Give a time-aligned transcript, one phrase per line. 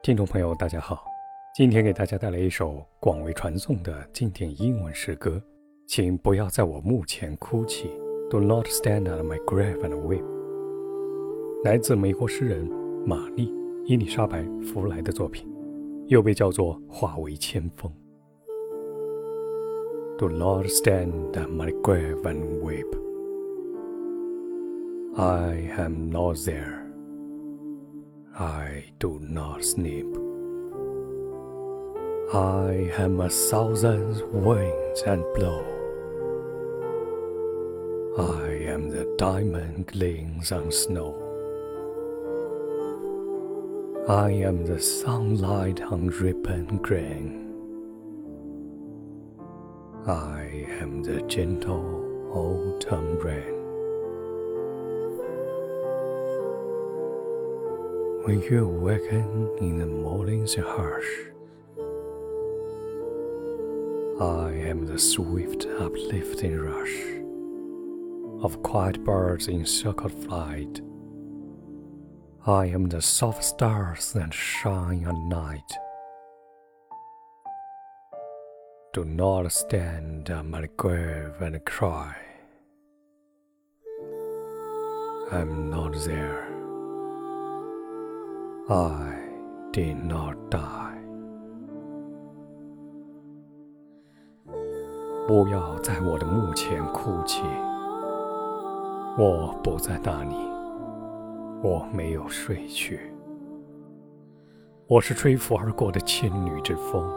[0.00, 1.04] 听众朋友，大家好，
[1.54, 5.42] 今天给大家带来一首广为传颂的经典英文诗歌，
[5.86, 7.90] 请不要在我墓前哭泣
[8.30, 10.24] ，Do not stand at my grave and weep。
[11.64, 12.64] 来自美国诗人
[13.04, 13.50] 玛丽·
[13.86, 15.46] 伊丽莎白·弗莱的作品，
[16.06, 17.92] 又被叫做《化为千锋》。
[20.16, 22.86] Do not stand at my grave and weep.
[25.16, 26.87] I am not there.
[28.40, 30.06] I do not sleep.
[32.32, 35.64] I am a thousand winds and blow.
[38.16, 41.16] I am the diamond gleams on snow.
[44.08, 47.52] I am the sunlight on ripen grain.
[50.06, 53.57] I am the gentle autumn rain.
[58.28, 61.10] When you awaken in the morning's hush,
[64.20, 70.82] I am the swift uplifting rush of quiet birds in circled flight.
[72.46, 75.72] I am the soft stars that shine at night.
[78.92, 82.14] Do not stand at my grave and cry.
[85.32, 86.57] I'm not there.
[88.70, 89.14] I
[89.72, 90.98] did not die。
[95.26, 97.42] 不要在我的墓前哭泣，
[99.16, 100.36] 我不在那里，
[101.62, 103.00] 我没有睡去。
[104.86, 107.10] 我是吹拂而过的千缕之风，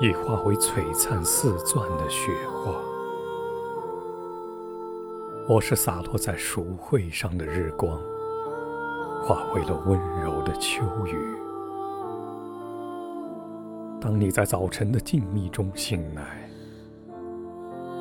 [0.00, 2.72] 已化为璀璨似钻的雪花。
[5.48, 7.96] 我是洒落在鼠会上的日光。
[9.22, 11.16] 化为了温柔的秋雨。
[14.00, 16.48] 当你在早晨的静谧中醒来，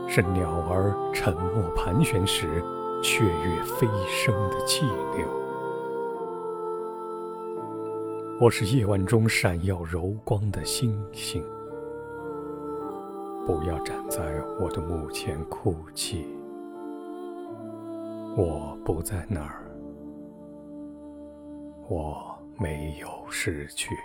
[0.08, 2.64] 是鸟儿沉默盘旋时，
[3.04, 5.28] 雀跃飞升的气流。
[8.40, 11.44] 我是夜晚中闪耀柔光的星星。
[13.46, 16.28] 不要站在我的墓前哭泣，
[18.36, 19.67] 我不在那儿。
[21.90, 23.98] 我没有失去。